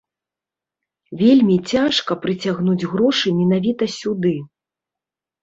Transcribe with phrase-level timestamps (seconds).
[1.19, 4.35] Вельмі цяжка прыцягнуць грошы менавіта сюды.